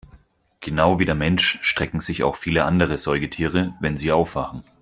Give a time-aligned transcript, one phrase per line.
[0.61, 4.63] Genau wie der Mensch strecken sich auch viele andere Säugetiere, wenn sie aufwachen.